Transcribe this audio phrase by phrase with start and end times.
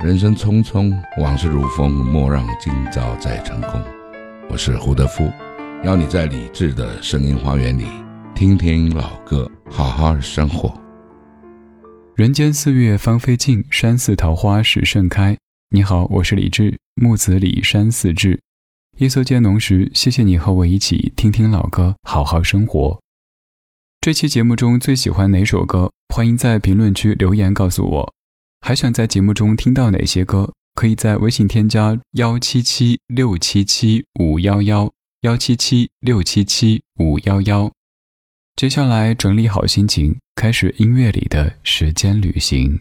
[0.00, 3.82] 人生匆匆，往事如风，莫让今朝再成空。
[4.50, 5.32] 我是胡德夫，
[5.84, 7.86] 邀你在理智的声音花园里
[8.34, 10.72] 听听老歌，好好生活。
[12.14, 15.36] 人间四月芳菲尽，山寺桃花始盛开。
[15.70, 18.40] 你好，我是李志，木子李山寺志。
[18.98, 23.00] 夜色渐浓时，谢谢你和我一起听听老歌，好好生活。
[24.02, 25.90] 这期节目中最喜欢哪首歌？
[26.14, 28.15] 欢迎在评论区留言告诉我。
[28.66, 30.52] 还想在节目中听到哪些歌？
[30.74, 37.70] 可以在微信添加幺七七六七七五幺幺幺七七六七七五幺幺。
[38.56, 42.76] 接下来整理好心情，开始音乐里的时间旅行。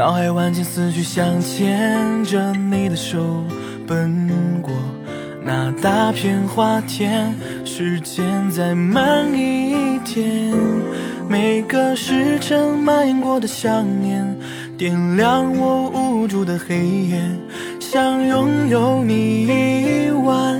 [0.00, 3.18] 脑海万千思绪，想牵着你的手
[3.86, 4.26] 奔
[4.62, 4.72] 过。
[5.44, 7.34] 那大片花田，
[7.66, 10.56] 时间再慢一点，
[11.28, 14.24] 每个时辰蔓延过的想念，
[14.78, 17.20] 点亮我无助的黑夜，
[17.78, 20.59] 想拥有你一万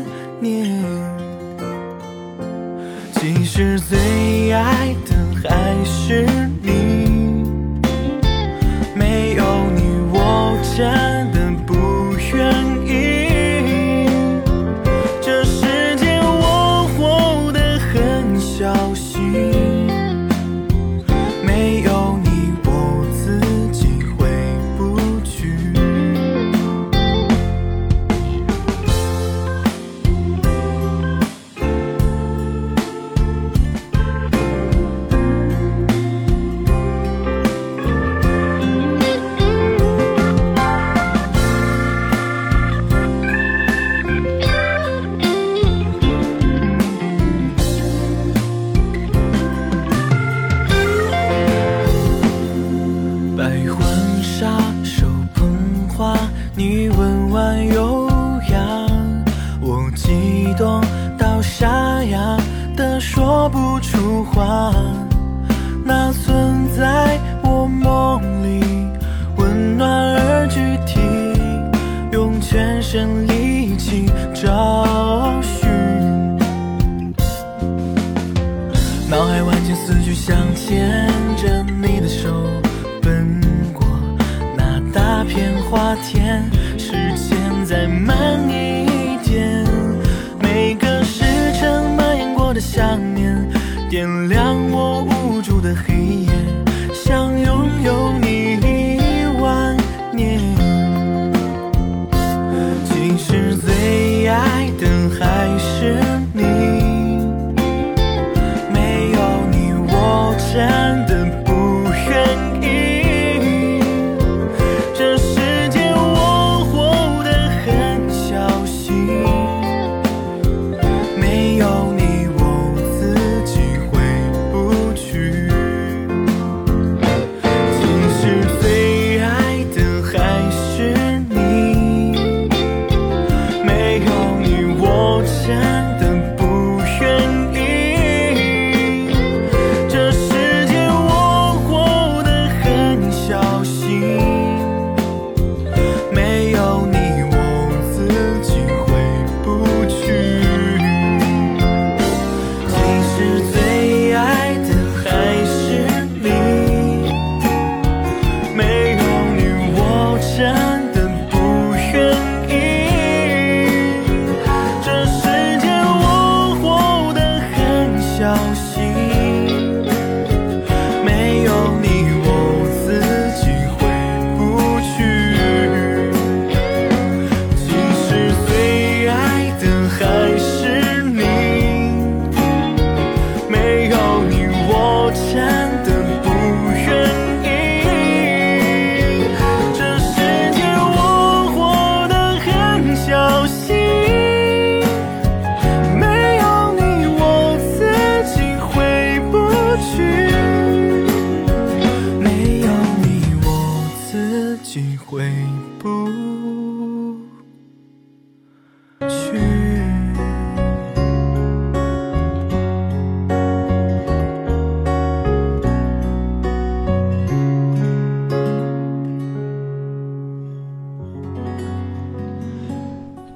[160.40, 160.69] 着。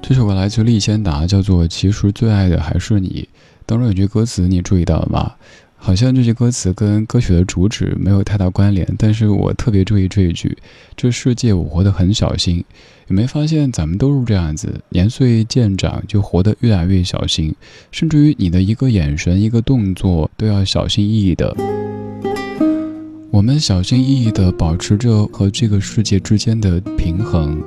[0.07, 3.27] 这首歌来自利先达，叫做《其实最爱的还是你》。
[3.65, 5.33] 当中有句歌词你注意到了吗？
[5.77, 10.55] 好像这句歌词跟歌曲的主旨没有太大关联，但是我特别注意这一句：
[10.95, 12.63] 这世界我活得很小心。
[13.07, 14.79] 有没发现咱们都是这样子？
[14.89, 17.55] 年岁渐长就活得越来越小心，
[17.89, 21.57] 甚至于你的一个眼神、一个动作都要小心翼翼的。
[23.31, 27.59] 我们小心翼翼地保持着和这个世界之间的平衡。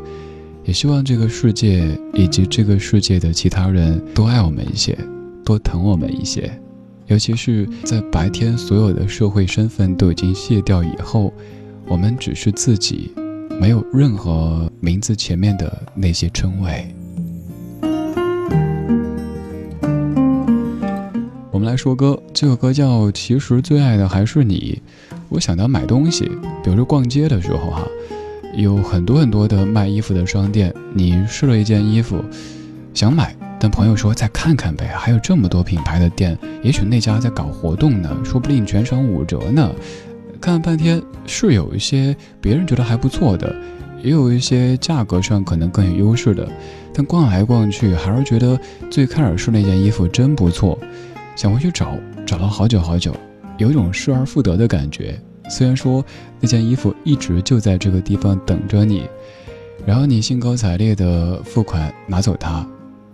[0.68, 4.94] 也希望这个世界以及这个世界的其他人都爱我们一些，
[5.42, 6.52] 多疼我们一些。
[7.06, 11.32] 尤其是在白天所有的社会身份都已经卸掉以后，
[11.86, 13.10] 我们只是自己，
[13.58, 16.94] 没有任何名字前面的那些称谓。
[21.50, 24.82] 我们来说歌，这首歌叫《其实最爱的还是你》。
[25.30, 26.26] 我想到买东西，
[26.62, 27.88] 比如说逛街的时候哈。
[28.62, 32.24] 有很多很多的卖衣服的商店，你试了一件衣服，
[32.92, 39.70] 想买，但朋友说再看看呗，还有这么多品牌的店，也许那家在搞活动呢，说不定全场五折呢。
[40.40, 43.54] 看了半天，是有一些别人觉得还不错的，
[44.02, 46.48] 也有一些价格上可能更有优势的，
[46.92, 48.58] 但逛来逛去，还是觉得
[48.90, 50.76] 最开始试那件衣服真不错，
[51.36, 51.96] 想回去找，
[52.26, 53.14] 找了好久好久，
[53.56, 55.16] 有一种失而复得的感觉。
[55.48, 56.04] 虽然说
[56.40, 59.02] 那件衣服一直就在这个地方等着你，
[59.86, 62.66] 然后你兴高采烈的付款拿走它，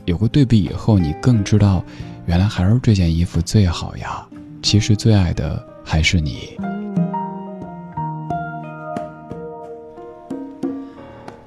[0.05, 1.85] 有过对比以后，你更知道，
[2.27, 4.27] 原来还是这件衣服最好呀。
[4.63, 6.57] 其实最爱的还是你。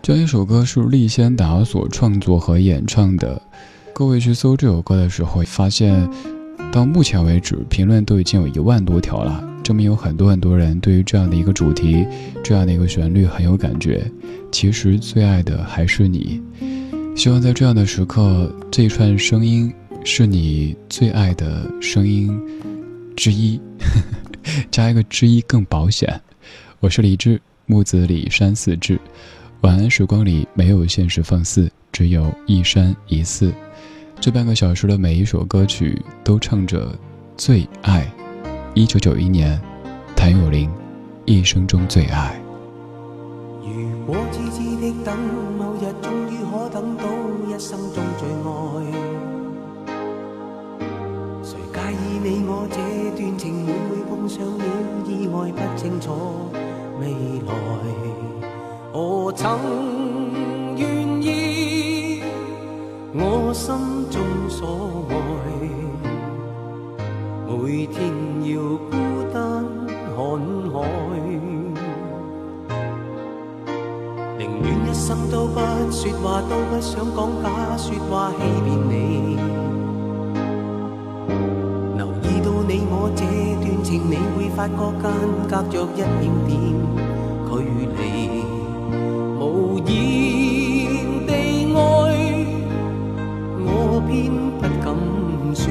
[0.02, 3.42] 这一首歌是利先达所创作和演唱的，
[3.94, 6.10] 各位去搜这首歌的时候，发现
[6.72, 9.44] 到目前为止评论都已经有一万多条了。
[9.68, 12.08] 证明有很多很多人对于这样的一个主题，
[12.42, 14.10] 这样的一个旋律很有感觉。
[14.50, 16.42] 其实最爱的还是你。
[17.18, 19.70] 希望在这样的时刻，这一串声音
[20.06, 22.40] 是你最爱的声音
[23.14, 23.60] 之一，
[24.72, 26.18] 加一个之一更保险。
[26.80, 28.98] 我是李志，木子李山寺志。
[29.64, 33.52] 晚安时光里没有现实放肆，只有一山一寺。
[34.22, 36.98] 这半个小时的每一首歌曲都唱着
[37.36, 38.10] 最爱。
[38.78, 39.60] 一九九一年，
[40.16, 40.70] 谭咏麟
[41.26, 42.40] 一生中最爱。
[43.64, 45.18] 如果痴痴的等，
[45.58, 47.06] 某日终于可等到
[47.48, 48.48] 一生中最爱，
[51.42, 52.78] 谁介意你我这
[53.20, 54.64] 段情会唔会碰上了
[55.08, 55.52] 意外？
[55.54, 56.12] 不清楚
[57.02, 57.08] 未
[57.48, 57.52] 来，
[58.94, 59.58] 我曾
[60.78, 62.22] 愿意
[63.16, 63.74] 我心
[64.12, 65.16] 中所爱，
[67.48, 68.12] 每天。
[68.48, 68.96] 要孤
[69.34, 69.66] 单
[70.16, 70.16] 看
[70.72, 70.76] 海，
[74.38, 75.60] 宁愿一生都不
[75.92, 77.46] 说话，都不想讲假
[77.76, 77.94] 说。
[78.10, 78.94] 话欺骗你。
[81.98, 83.26] 留意到你我这
[83.60, 85.06] 段情，你会发觉间
[85.50, 86.50] 隔着一点点
[87.50, 87.52] 距
[87.98, 88.00] 离，
[89.42, 89.42] 无
[89.80, 89.90] 言
[91.28, 91.30] 地
[91.76, 91.76] 爱，
[93.66, 93.68] 我
[94.08, 94.88] 偏不敢
[95.54, 95.68] 说。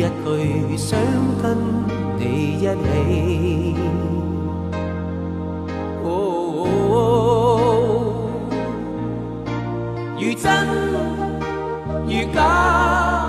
[0.00, 0.98] 一句想
[1.42, 1.58] 跟
[2.18, 2.22] 你
[2.54, 2.64] 一起，
[10.18, 10.42] 如真
[12.06, 13.28] 如假，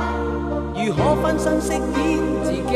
[0.74, 1.82] 如何分身饰演
[2.42, 2.72] 自己？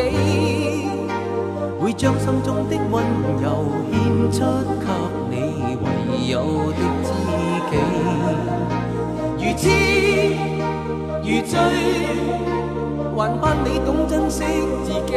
[1.79, 3.01] 会将心中的温
[3.41, 3.47] 柔
[3.93, 4.41] 献出
[4.81, 4.85] 给
[5.31, 5.33] 你
[5.81, 5.85] 唯
[6.27, 6.33] 有
[6.73, 7.07] 的知
[7.71, 7.73] 己，
[9.39, 9.63] 如痴
[11.23, 11.53] 如醉。
[13.15, 14.43] 还盼你懂珍惜
[14.83, 15.13] 自己。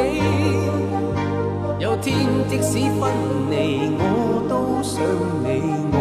[1.81, 3.11] 有天即使分
[3.51, 4.03] 离，我
[4.49, 5.03] 都想
[5.43, 5.47] 你，
[5.93, 5.99] 我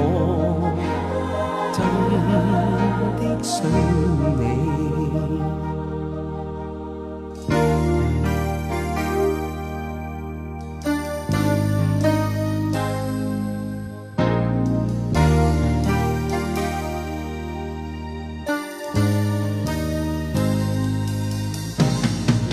[1.73, 1.77] 真
[3.17, 3.65] 的想
[4.37, 4.41] 你。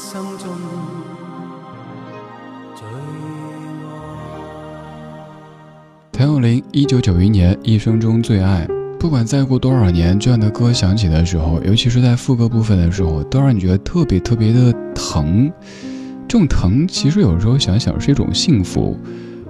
[0.00, 0.48] 一生中
[2.74, 2.94] 最爱。
[6.10, 8.66] 谭咏麟，一九九一年，一生中最爱。
[8.98, 15.52] 不管再过多少年，这样的歌响起的时候，尤其是在副歌部分的时候，都让你觉得特别特别的疼。
[16.26, 18.96] 这种疼，其实有时候想想是一种幸福。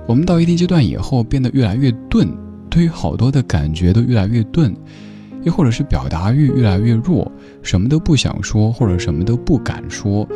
[0.04, 2.28] 我们到一定阶段以后，变得越来越钝，
[2.68, 4.74] 对于好多的感觉都越来越钝，
[5.42, 7.30] 又或者是表达欲越来越弱，
[7.62, 10.28] 什么都不想说，或者什么都不敢说。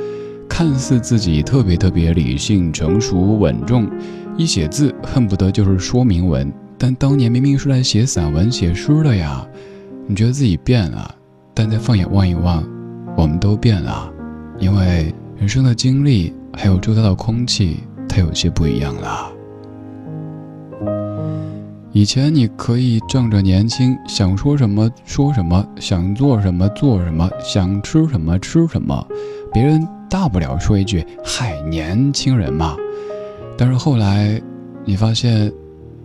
[0.48, 3.90] 看似自己特别特别理性、成熟、稳重，
[4.36, 6.52] 一写字恨不得就是说明文。
[6.76, 9.46] 但当年明明是来写散文、写诗的呀，
[10.06, 11.14] 你觉得自己变了，
[11.54, 12.62] 但再放眼望一望，
[13.16, 14.12] 我们都变了，
[14.58, 19.33] 因为人生的经历还有周遭的空气，它有些不一样了。
[21.94, 29.06] 以前你可以仗着年轻，想说什么说什么，想做什么做什么，想吃什么吃什么，
[29.52, 32.76] 别人大不了说一句“嗨，年轻人嘛”。
[33.56, 34.42] 但是后来，
[34.84, 35.50] 你发现。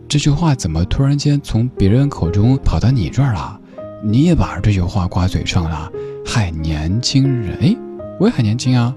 [0.07, 3.59] 这句话怎么突然间从别人口中跑到你这儿了？
[4.03, 5.87] 你也把这句话挂嘴上了？
[6.25, 7.75] 嗨，年轻人，哎，
[8.19, 8.95] 我也很年轻啊。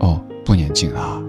[0.00, 1.22] 哦，不年轻了。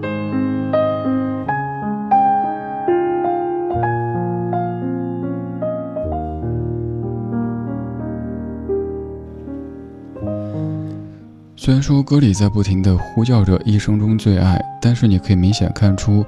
[11.66, 16.24] 虽然说歌里在不停的呼叫着一生中最爱，但是你可以明显看出。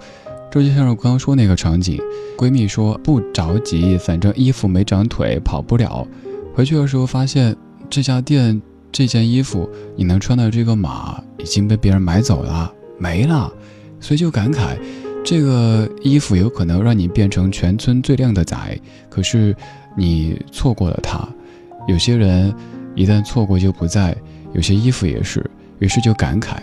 [0.51, 1.97] 这就像我刚刚说那个场景，
[2.37, 6.05] 闺蜜说不着急，反正衣服没长腿，跑不了。
[6.53, 7.55] 回去的时候发现
[7.89, 13.49] 这家店这件衣服你能穿的这个码已经被别人买走了，没了，
[14.01, 14.77] 所以就感慨，
[15.25, 18.57] 这个衣服有可能让你变成全村最靓的仔，
[19.09, 19.55] 可是
[19.97, 21.29] 你错过了它。
[21.87, 22.53] 有些人
[22.97, 24.17] 一旦错过就不在，
[24.55, 25.45] 有些衣服也是，
[25.79, 26.57] 于是就感慨，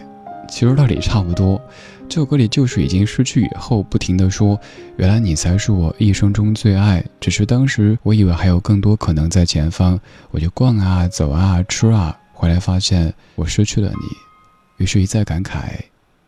[0.49, 1.61] 其实道理差不多。
[2.07, 4.59] 这首歌里就是已经失去以后，不停的说，
[4.97, 7.03] 原来你才是我一生中最爱。
[7.19, 9.99] 只是当时我以为还有更多可能在前方，
[10.29, 15.63] 我就逛啊走啊吃啊，回来发现我失去了你，于是，一再感慨，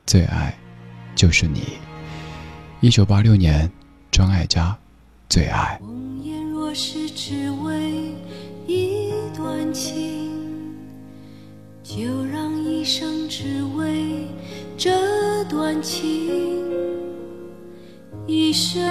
[0.07, 0.57] 最爱，
[1.15, 1.61] 就是你。
[2.79, 3.71] 一九八六年，
[4.11, 4.75] 张艾嘉，
[5.29, 5.79] 最爱。
[6.51, 8.11] 若是只为
[8.67, 10.26] 一段情，
[11.87, 14.27] 就让一生只为。
[14.77, 14.91] 这
[15.45, 16.69] 段情，
[18.27, 18.83] 一生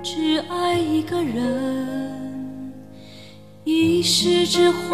[0.00, 2.72] 只爱一个人，
[3.64, 4.86] 一世只怀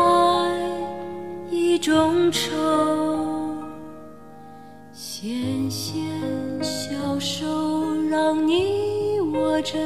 [1.51, 2.51] 一种愁。
[4.93, 6.03] 纤纤
[6.63, 7.47] 小手
[8.09, 9.77] 让你握着，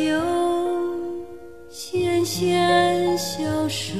[0.00, 0.20] 的袖。
[1.68, 3.94] 纤纤小手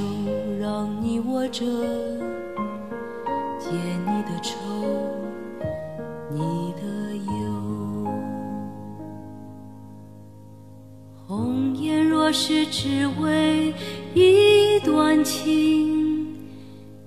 [0.58, 1.64] 让你握着，
[3.58, 4.56] 解你的愁，
[6.30, 6.82] 你的
[7.16, 7.32] 忧。
[11.26, 13.72] 红颜若是只为
[14.14, 16.34] 一段情，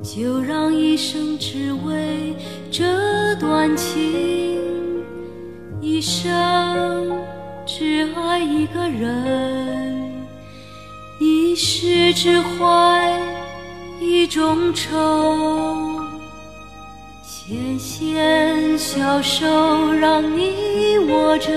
[0.02, 2.34] 就让一生只为
[2.72, 4.23] 这段情，
[8.74, 10.12] 个人。
[11.20, 13.22] 一世只怀
[14.02, 16.02] 一种愁，
[17.24, 19.46] 纤纤小手
[19.94, 21.52] 让你握着，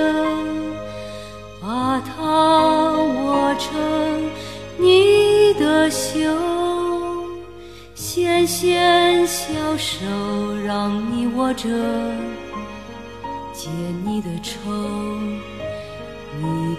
[1.60, 4.30] 把它握成
[4.78, 6.20] 你的袖。
[7.94, 9.96] 纤纤小手
[10.64, 11.68] 让你握着，
[13.52, 13.68] 解
[14.04, 14.70] 你的愁，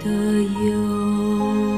[0.04, 0.12] 的
[0.70, 1.77] 忧。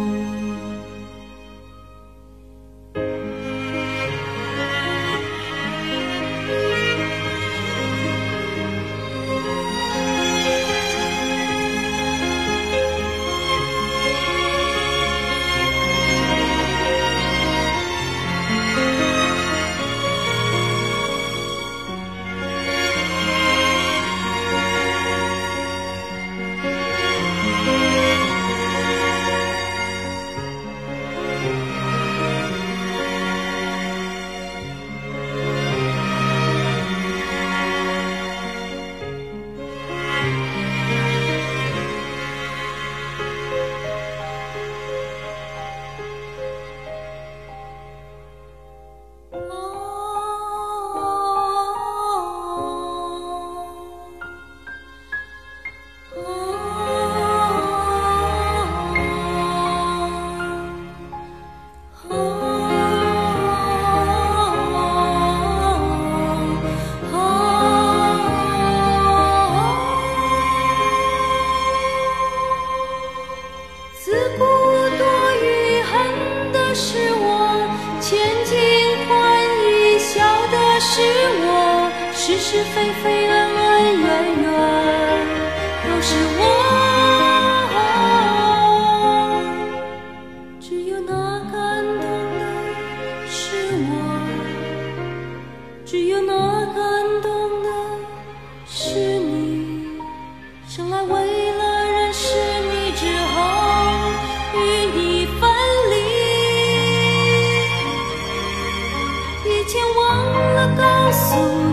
[109.97, 111.68] 忘了告诉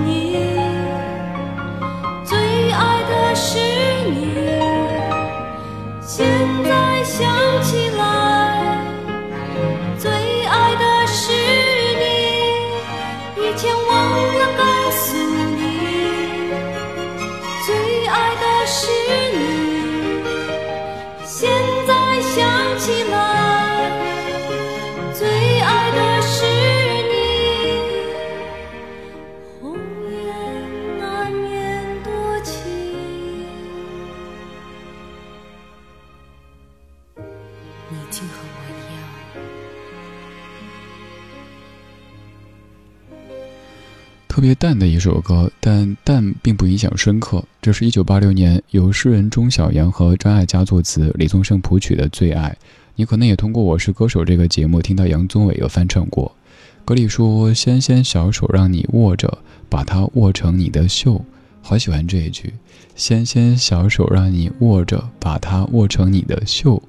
[44.37, 47.43] 特别淡的一首歌，但淡并不影响深刻。
[47.63, 52.55] 这是一九八六年由诗人钟晓阳和张艾嘉作词，李宗盛谱曲的《最爱》。
[52.97, 56.37] 你可能也通过《我是歌手》这个节目听到杨宗纬有翻唱过。
[56.85, 59.39] 歌里说：“纤纤小手让你握着，
[59.71, 61.25] 把它握成你的袖。”
[61.63, 62.53] 好喜欢这一句
[62.95, 66.83] ：“纤纤小手让你握着，把它握成你的袖。”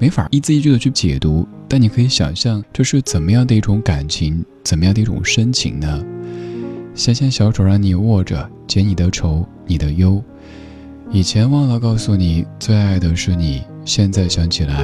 [0.00, 6.02] 没法一字一句的去解读，但你可以想象这是怎么样的一种感情，怎么样的一种深情呢？
[6.96, 10.22] 纤纤小手让你握着，解你的愁，你的忧。
[11.10, 14.82] 以前忘了告诉你，最爱的是你；现在想起来，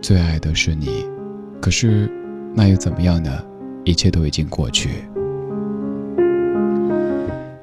[0.00, 1.04] 最爱的是你。
[1.60, 2.10] 可是，
[2.54, 3.30] 那又怎么样呢？
[3.84, 5.04] 一切都已经过去。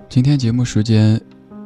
[0.08, 1.19] 今天节目时间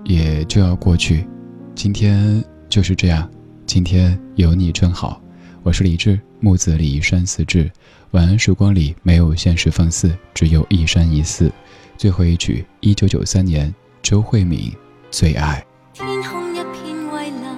[0.06, 1.28] 也就要过去，
[1.76, 3.30] 今天就是这样。
[3.66, 5.22] 今天有你真好，
[5.62, 7.70] 我是李志，木子李山寺志。
[8.12, 11.52] 晚安时光里没有现实放肆，只有一山一寺。
[11.97, 14.60] 最后一曲，一九九三年，周慧敏
[15.10, 15.65] 《最爱》。
[15.97, 17.58] 天空一片蔚蓝，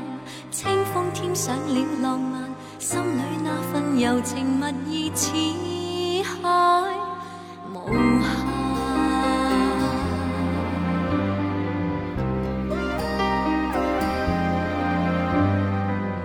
[0.52, 2.44] 清风添上了浪漫，
[2.78, 5.32] 心里那份柔情蜜意似
[6.24, 6.94] 海
[7.74, 7.90] 无
[8.22, 8.30] 限。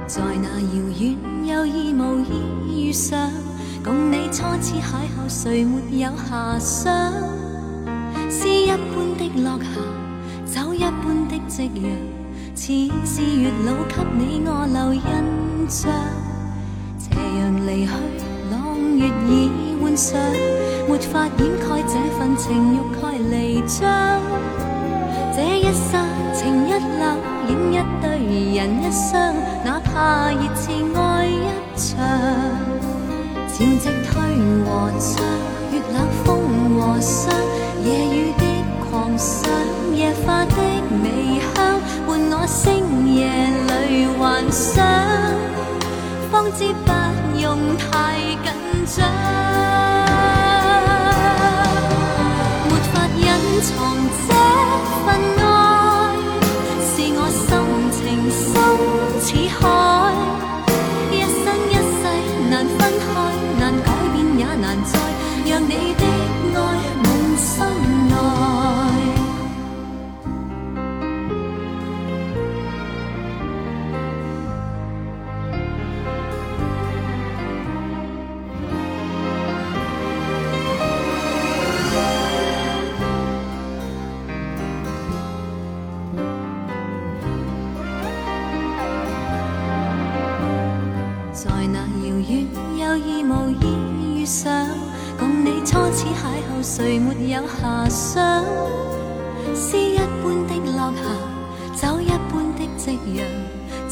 [0.06, 0.68] 在那遥
[0.98, 3.30] 远又意無意遇上，
[3.82, 6.99] 共你初次邂逅，谁没有遐想？
[12.54, 12.72] 似
[13.04, 15.02] 是月老给你我留印
[15.68, 15.90] 象。
[16.98, 17.92] 斜阳离去，
[18.50, 20.20] 朗月已换上，
[20.88, 24.20] 没法掩盖这份情欲蓋彌彰。
[25.34, 26.04] 这一刹
[26.34, 27.02] 情一缕，
[27.48, 28.04] 影一对
[28.56, 31.88] 人一双，哪怕热炽爱一场。
[33.48, 34.10] 潮汐退
[34.64, 35.10] 和涨，
[35.72, 36.28] 月冷风
[36.78, 37.34] 和霜，
[37.84, 38.44] 夜雨的
[38.90, 39.48] 狂想，
[39.94, 40.56] 夜花的
[41.04, 42.82] 微香，伴我星
[43.14, 43.18] 夜
[43.68, 44.84] 里幻想，
[46.30, 46.90] 方知不
[47.38, 48.50] 用太紧
[48.86, 49.06] 张。
[52.66, 53.22] 没法隐
[53.62, 53.70] 藏
[54.26, 54.28] 这
[55.06, 55.06] 份
[55.38, 55.40] 爱，
[56.82, 57.40] 是我心
[57.94, 57.98] 情
[58.34, 58.42] 深
[59.20, 59.62] 似海，
[61.12, 62.02] 一生一世
[62.50, 63.06] 难分开，
[63.60, 64.98] 难改变也难再
[65.48, 66.02] 让你的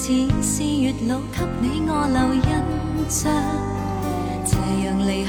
[0.09, 2.41] 似是月老給你我留印
[3.11, 3.31] 象。
[4.43, 5.29] 斜陽離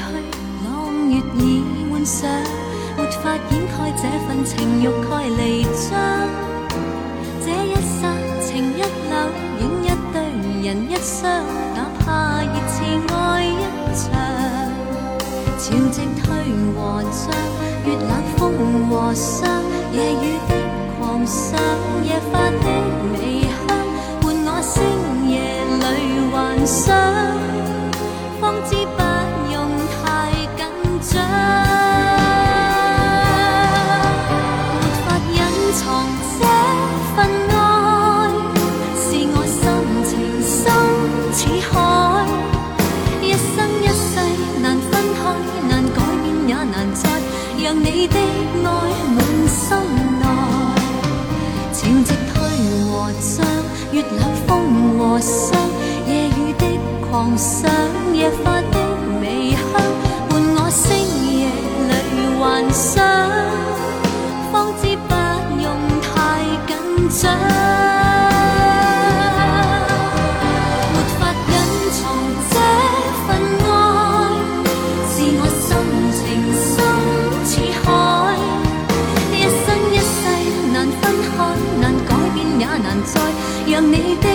[0.64, 0.70] 朗
[1.06, 1.60] 月已
[1.92, 2.24] 換上，
[2.96, 5.84] 沒法掩蓋這份情欲蓋彌彰。
[7.44, 8.08] 這一刹
[8.40, 9.12] 情一缕，
[9.60, 10.16] 影一对
[10.64, 11.28] 人一双，
[11.76, 12.80] 哪怕熱熾
[13.12, 13.52] 愛一
[13.92, 14.00] 場。
[15.58, 16.24] 潮汐退
[16.72, 17.28] 和涨，
[17.84, 18.40] 月冷風
[18.88, 19.44] 和霜，
[19.92, 20.50] 夜雨的
[20.98, 21.60] 狂想，
[22.02, 22.64] 夜花的
[23.12, 23.44] 微
[28.38, 29.09] 方知不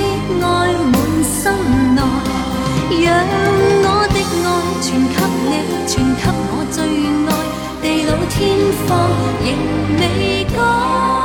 [0.05, 0.47] 的爱
[0.91, 1.43] 满心
[1.95, 1.99] 内，
[3.03, 3.07] 让
[3.83, 4.47] 我的爱
[4.81, 5.51] 全给你，
[5.87, 6.77] 全给我最
[7.25, 7.29] 爱，
[7.81, 8.33] 地老天
[8.87, 8.89] 荒
[9.41, 9.47] 仍
[9.99, 10.01] 未
[10.55, 11.24] 改。